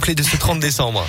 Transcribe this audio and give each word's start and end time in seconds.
complet 0.00 0.14
de 0.14 0.22
ce 0.22 0.34
30 0.38 0.60
décembre 0.60 1.04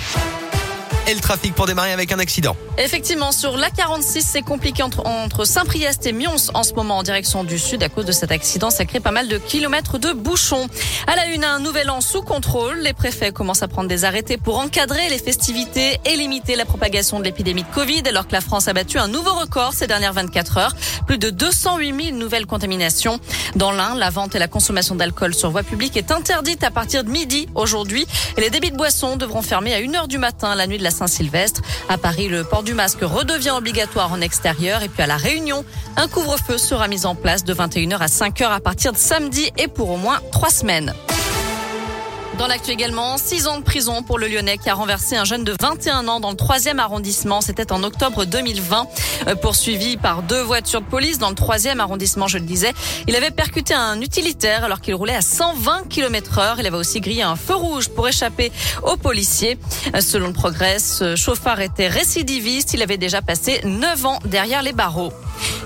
et 1.06 1.14
le 1.14 1.20
trafic 1.20 1.54
pour 1.54 1.66
démarrer 1.66 1.92
avec 1.92 2.12
un 2.12 2.18
accident. 2.18 2.56
Effectivement, 2.78 3.32
sur 3.32 3.56
l'A46, 3.56 4.22
c'est 4.24 4.42
compliqué 4.42 4.82
entre, 4.82 5.44
Saint-Priest 5.44 6.06
et 6.06 6.12
Mions 6.12 6.36
en 6.54 6.62
ce 6.62 6.72
moment 6.74 6.98
en 6.98 7.02
direction 7.02 7.44
du 7.44 7.58
sud 7.58 7.82
à 7.82 7.88
cause 7.88 8.04
de 8.04 8.12
cet 8.12 8.30
accident. 8.30 8.70
Ça 8.70 8.84
crée 8.84 9.00
pas 9.00 9.10
mal 9.10 9.28
de 9.28 9.38
kilomètres 9.38 9.98
de 9.98 10.12
bouchons. 10.12 10.68
À 11.06 11.16
la 11.16 11.26
une, 11.26 11.44
un 11.44 11.58
nouvel 11.58 11.90
an 11.90 12.00
sous 12.00 12.22
contrôle. 12.22 12.78
Les 12.78 12.92
préfets 12.92 13.32
commencent 13.32 13.62
à 13.62 13.68
prendre 13.68 13.88
des 13.88 14.04
arrêtés 14.04 14.36
pour 14.36 14.58
encadrer 14.58 15.08
les 15.10 15.18
festivités 15.18 15.98
et 16.04 16.16
limiter 16.16 16.56
la 16.56 16.64
propagation 16.64 17.18
de 17.18 17.24
l'épidémie 17.24 17.62
de 17.62 17.74
Covid 17.74 18.02
alors 18.06 18.26
que 18.26 18.32
la 18.32 18.40
France 18.40 18.68
a 18.68 18.72
battu 18.72 18.98
un 18.98 19.08
nouveau 19.08 19.34
record 19.34 19.72
ces 19.74 19.86
dernières 19.86 20.12
24 20.12 20.58
heures. 20.58 20.76
Plus 21.06 21.18
de 21.18 21.30
208 21.30 22.04
000 22.04 22.16
nouvelles 22.16 22.46
contaminations. 22.46 23.18
Dans 23.56 23.72
l'Ain, 23.72 23.94
la 23.96 24.10
vente 24.10 24.34
et 24.34 24.38
la 24.38 24.48
consommation 24.48 24.94
d'alcool 24.94 25.34
sur 25.34 25.50
voie 25.50 25.62
publique 25.62 25.96
est 25.96 26.10
interdite 26.10 26.64
à 26.64 26.70
partir 26.70 27.04
de 27.04 27.10
midi 27.10 27.48
aujourd'hui 27.54 28.06
les 28.38 28.50
débits 28.50 28.70
de 28.70 28.76
boissons 28.76 29.16
devront 29.16 29.42
fermer 29.42 29.74
à 29.74 29.78
1 29.78 29.94
heure 29.94 30.08
du 30.08 30.18
matin 30.18 30.54
la 30.54 30.66
nuit 30.66 30.78
de 30.78 30.82
la 30.82 30.90
Saint-Sylvestre. 30.92 31.62
À 31.88 31.98
Paris, 31.98 32.28
le 32.28 32.44
port 32.44 32.62
du 32.62 32.74
masque 32.74 33.00
redevient 33.02 33.50
obligatoire 33.50 34.12
en 34.12 34.20
extérieur. 34.20 34.82
Et 34.82 34.88
puis 34.88 35.02
à 35.02 35.06
La 35.06 35.16
Réunion, 35.16 35.64
un 35.96 36.08
couvre-feu 36.08 36.58
sera 36.58 36.88
mis 36.88 37.06
en 37.06 37.14
place 37.14 37.44
de 37.44 37.54
21h 37.54 37.98
à 37.98 38.06
5h 38.06 38.44
à 38.44 38.60
partir 38.60 38.92
de 38.92 38.98
samedi 38.98 39.50
et 39.58 39.68
pour 39.68 39.90
au 39.90 39.96
moins 39.96 40.20
trois 40.30 40.50
semaines. 40.50 40.94
Dans 42.42 42.48
l'actu 42.48 42.72
également, 42.72 43.18
six 43.18 43.46
ans 43.46 43.58
de 43.58 43.62
prison 43.62 44.02
pour 44.02 44.18
le 44.18 44.26
Lyonnais 44.26 44.58
qui 44.58 44.68
a 44.68 44.74
renversé 44.74 45.14
un 45.14 45.24
jeune 45.24 45.44
de 45.44 45.54
21 45.60 46.08
ans 46.08 46.18
dans 46.18 46.30
le 46.30 46.36
troisième 46.36 46.80
arrondissement. 46.80 47.40
C'était 47.40 47.70
en 47.70 47.84
octobre 47.84 48.24
2020. 48.24 48.88
Euh, 49.28 49.36
poursuivi 49.36 49.96
par 49.96 50.24
deux 50.24 50.42
voitures 50.42 50.80
de 50.80 50.86
police 50.86 51.20
dans 51.20 51.28
le 51.28 51.36
troisième 51.36 51.78
arrondissement, 51.78 52.26
je 52.26 52.38
le 52.38 52.44
disais. 52.44 52.72
Il 53.06 53.14
avait 53.14 53.30
percuté 53.30 53.74
un 53.74 54.00
utilitaire 54.00 54.64
alors 54.64 54.80
qu'il 54.80 54.96
roulait 54.96 55.14
à 55.14 55.20
120 55.20 55.88
km 55.88 56.40
heure. 56.40 56.56
Il 56.58 56.66
avait 56.66 56.76
aussi 56.76 57.00
grillé 57.00 57.22
un 57.22 57.36
feu 57.36 57.54
rouge 57.54 57.88
pour 57.90 58.08
échapper 58.08 58.50
aux 58.82 58.96
policiers. 58.96 59.56
Euh, 59.94 60.00
selon 60.00 60.26
le 60.26 60.32
progrès, 60.32 60.80
ce 60.80 61.14
chauffeur 61.14 61.60
était 61.60 61.86
récidiviste. 61.86 62.74
Il 62.74 62.82
avait 62.82 62.98
déjà 62.98 63.22
passé 63.22 63.60
9 63.62 64.04
ans 64.04 64.18
derrière 64.24 64.62
les 64.62 64.72
barreaux. 64.72 65.12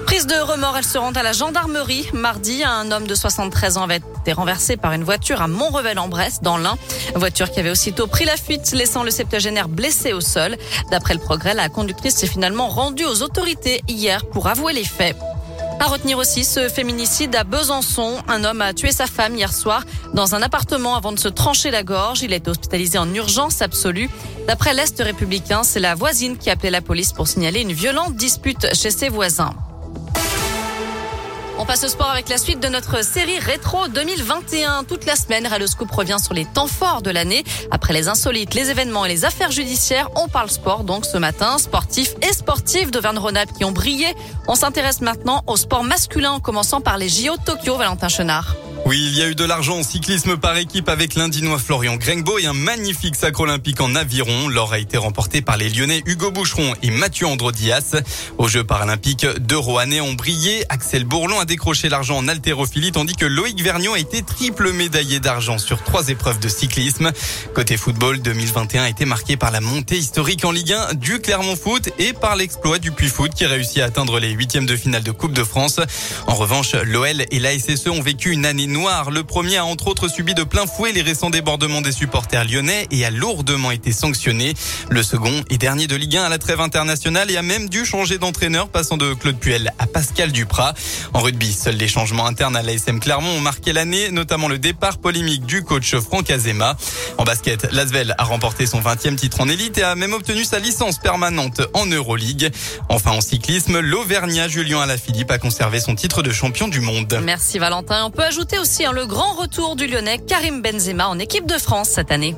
Prise 0.04 0.26
de 0.26 0.34
remords, 0.34 0.76
elle 0.76 0.84
se 0.84 0.98
rend 0.98 1.12
à 1.12 1.22
la 1.22 1.32
gendarmerie. 1.32 2.08
Mardi, 2.12 2.62
un 2.64 2.90
homme 2.90 3.06
de 3.06 3.14
73 3.14 3.78
ans 3.78 3.84
avait 3.84 4.00
été 4.20 4.32
renversé 4.32 4.76
par 4.76 4.92
une 4.92 5.04
voiture 5.04 5.40
à 5.40 5.48
Montrevel-en-Bresse, 5.48 6.40
dans 6.42 6.58
l'Ain. 6.58 6.76
Voiture 7.14 7.50
qui 7.50 7.60
avait 7.60 7.70
aussitôt 7.70 8.06
pris 8.06 8.24
la 8.24 8.36
fuite, 8.36 8.72
laissant 8.72 9.02
le 9.02 9.10
septuagénaire 9.10 9.68
blessé 9.68 10.12
au 10.12 10.20
sol. 10.20 10.56
D'après 10.90 11.14
le 11.14 11.20
progrès, 11.20 11.54
la 11.54 11.68
conductrice 11.68 12.16
s'est 12.16 12.26
finalement 12.26 12.68
rendue 12.68 13.04
aux 13.04 13.22
autorités 13.22 13.82
hier 13.88 14.26
pour 14.26 14.46
avouer 14.48 14.72
les 14.72 14.84
faits. 14.84 15.16
À 15.78 15.86
retenir 15.86 16.16
aussi 16.16 16.44
ce 16.44 16.68
féminicide 16.68 17.36
à 17.36 17.44
Besançon. 17.44 18.16
Un 18.28 18.44
homme 18.44 18.62
a 18.62 18.72
tué 18.72 18.92
sa 18.92 19.06
femme 19.06 19.34
hier 19.34 19.52
soir 19.52 19.84
dans 20.14 20.34
un 20.34 20.40
appartement 20.40 20.96
avant 20.96 21.12
de 21.12 21.18
se 21.18 21.28
trancher 21.28 21.70
la 21.70 21.82
gorge. 21.82 22.22
Il 22.22 22.32
a 22.32 22.36
été 22.36 22.50
hospitalisé 22.50 22.96
en 22.96 23.12
urgence 23.12 23.60
absolue. 23.60 24.08
D'après 24.48 24.72
l'Est 24.72 24.98
républicain, 25.00 25.62
c'est 25.62 25.80
la 25.80 25.94
voisine 25.94 26.38
qui 26.38 26.48
a 26.48 26.54
appelé 26.54 26.70
la 26.70 26.80
police 26.80 27.12
pour 27.12 27.28
signaler 27.28 27.60
une 27.60 27.72
violente 27.72 28.16
dispute 28.16 28.74
chez 28.74 28.90
ses 28.90 29.10
voisins. 29.10 29.54
On 31.58 31.64
passe 31.64 31.84
au 31.84 31.88
sport 31.88 32.10
avec 32.10 32.28
la 32.28 32.36
suite 32.36 32.60
de 32.60 32.68
notre 32.68 33.02
série 33.02 33.38
Rétro 33.38 33.88
2021. 33.88 34.84
Toute 34.84 35.06
la 35.06 35.16
semaine, 35.16 35.46
Radioscoop 35.46 35.90
revient 35.90 36.18
sur 36.22 36.34
les 36.34 36.44
temps 36.44 36.66
forts 36.66 37.00
de 37.00 37.10
l'année. 37.10 37.44
Après 37.70 37.94
les 37.94 38.08
insolites, 38.08 38.52
les 38.52 38.70
événements 38.70 39.06
et 39.06 39.08
les 39.08 39.24
affaires 39.24 39.50
judiciaires, 39.50 40.10
on 40.16 40.28
parle 40.28 40.50
sport. 40.50 40.84
Donc 40.84 41.06
ce 41.06 41.16
matin, 41.16 41.56
sportifs 41.56 42.14
et 42.20 42.34
sportifs 42.34 42.90
d'Auvergne-Rhône-Alpes 42.90 43.52
qui 43.56 43.64
ont 43.64 43.72
brillé. 43.72 44.14
On 44.48 44.54
s'intéresse 44.54 45.00
maintenant 45.00 45.42
au 45.46 45.56
sport 45.56 45.82
masculin 45.82 46.32
en 46.32 46.40
commençant 46.40 46.82
par 46.82 46.98
les 46.98 47.08
JO 47.08 47.36
Tokyo, 47.46 47.76
Valentin 47.76 48.08
Chenard. 48.08 48.54
Oui, 48.86 49.02
il 49.04 49.18
y 49.18 49.22
a 49.22 49.26
eu 49.26 49.34
de 49.34 49.44
l'argent 49.44 49.78
en 49.78 49.82
cyclisme 49.82 50.36
par 50.36 50.56
équipe 50.56 50.88
avec 50.88 51.16
l'Indinois 51.16 51.58
Florian 51.58 51.96
Grengbo 51.96 52.38
et 52.38 52.46
un 52.46 52.52
magnifique 52.52 53.16
sacre 53.16 53.40
olympique 53.40 53.80
en 53.80 53.96
aviron. 53.96 54.46
L'or 54.46 54.74
a 54.74 54.78
été 54.78 54.96
remporté 54.96 55.42
par 55.42 55.56
les 55.56 55.70
Lyonnais 55.70 56.04
Hugo 56.06 56.30
Boucheron 56.30 56.72
et 56.84 56.92
Mathieu 56.92 57.26
Androdias. 57.26 57.96
Aux 58.38 58.46
Jeux 58.46 58.62
paralympiques, 58.62 59.26
deux 59.40 59.58
Rouennais 59.58 60.00
ont 60.00 60.12
brillé. 60.12 60.64
Axel 60.68 61.02
Bourlon 61.02 61.40
a 61.40 61.44
décroché 61.44 61.88
l'argent 61.88 62.16
en 62.16 62.28
haltérophilie 62.28 62.92
tandis 62.92 63.16
que 63.16 63.26
Loïc 63.26 63.60
Vergnon 63.60 63.94
a 63.94 63.98
été 63.98 64.22
triple 64.22 64.70
médaillé 64.70 65.18
d'argent 65.18 65.58
sur 65.58 65.82
trois 65.82 66.06
épreuves 66.08 66.38
de 66.38 66.48
cyclisme. 66.48 67.10
Côté 67.56 67.76
football, 67.76 68.20
2021 68.20 68.84
a 68.84 68.88
été 68.88 69.04
marqué 69.04 69.36
par 69.36 69.50
la 69.50 69.60
montée 69.60 69.96
historique 69.96 70.44
en 70.44 70.52
Ligue 70.52 70.74
1 70.74 70.94
du 70.94 71.18
Clermont 71.18 71.56
Foot 71.56 71.88
et 71.98 72.12
par 72.12 72.36
l'exploit 72.36 72.78
du 72.78 72.92
Puy 72.92 73.08
Foot 73.08 73.34
qui 73.34 73.46
réussit 73.46 73.78
à 73.78 73.86
atteindre 73.86 74.20
les 74.20 74.30
huitièmes 74.30 74.66
de 74.66 74.76
finale 74.76 75.02
de 75.02 75.10
Coupe 75.10 75.32
de 75.32 75.42
France. 75.42 75.80
En 76.28 76.34
revanche, 76.36 76.76
l'OL 76.84 77.24
et 77.28 77.40
la 77.40 77.58
SSE 77.58 77.88
ont 77.88 78.00
vécu 78.00 78.30
une 78.30 78.46
année 78.46 78.68
Le 78.76 79.22
premier 79.22 79.56
a 79.56 79.64
entre 79.64 79.88
autres 79.88 80.06
subi 80.06 80.34
de 80.34 80.42
plein 80.42 80.66
fouet 80.66 80.92
les 80.92 81.00
récents 81.00 81.30
débordements 81.30 81.80
des 81.80 81.92
supporters 81.92 82.44
lyonnais 82.44 82.86
et 82.90 83.06
a 83.06 83.10
lourdement 83.10 83.70
été 83.70 83.90
sanctionné. 83.90 84.52
Le 84.90 85.02
second 85.02 85.32
est 85.48 85.56
dernier 85.56 85.86
de 85.86 85.96
Ligue 85.96 86.18
1 86.18 86.24
à 86.24 86.28
la 86.28 86.36
trêve 86.36 86.60
internationale 86.60 87.30
et 87.30 87.38
a 87.38 87.42
même 87.42 87.70
dû 87.70 87.86
changer 87.86 88.18
d'entraîneur 88.18 88.68
passant 88.68 88.98
de 88.98 89.14
Claude 89.14 89.38
Puel 89.38 89.72
à 89.78 89.86
Pascal 89.86 90.30
Duprat. 90.30 90.74
En 91.14 91.20
rugby, 91.20 91.54
seuls 91.54 91.76
les 91.76 91.88
changements 91.88 92.26
internes 92.26 92.54
à 92.54 92.62
l'ASM 92.62 93.00
Clermont 93.00 93.30
ont 93.30 93.40
marqué 93.40 93.72
l'année, 93.72 94.10
notamment 94.10 94.46
le 94.46 94.58
départ 94.58 94.98
polémique 94.98 95.46
du 95.46 95.62
coach 95.62 95.96
Franck 95.96 96.28
Azema. 96.30 96.76
En 97.16 97.24
basket, 97.24 97.72
Lasvel 97.72 98.14
a 98.18 98.24
remporté 98.24 98.66
son 98.66 98.80
20e 98.80 99.16
titre 99.16 99.40
en 99.40 99.48
élite 99.48 99.78
et 99.78 99.84
a 99.84 99.94
même 99.94 100.12
obtenu 100.12 100.44
sa 100.44 100.58
licence 100.58 100.98
permanente 100.98 101.62
en 101.72 101.86
Euroleague. 101.86 102.52
Enfin, 102.90 103.12
en 103.12 103.22
cyclisme, 103.22 103.80
l'Auvergnat 103.80 104.48
Julien 104.48 104.80
Alaphilippe 104.80 105.30
a 105.30 105.38
conservé 105.38 105.80
son 105.80 105.94
titre 105.94 106.22
de 106.22 106.30
champion 106.30 106.68
du 106.68 106.80
monde. 106.80 107.18
Merci 107.22 107.58
Valentin. 107.58 108.04
On 108.04 108.10
peut 108.10 108.22
ajouter 108.22 108.58
aussi 108.66 108.84
hein, 108.84 108.90
le 108.90 109.06
grand 109.06 109.34
retour 109.34 109.76
du 109.76 109.86
Lyonnais 109.86 110.18
Karim 110.18 110.60
Benzema 110.60 111.06
en 111.06 111.20
équipe 111.20 111.46
de 111.46 111.56
France 111.56 111.88
cette 111.88 112.10
année. 112.10 112.34